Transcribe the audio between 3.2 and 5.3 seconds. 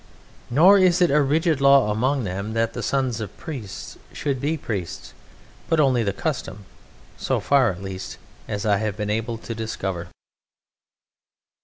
of priests should be priests,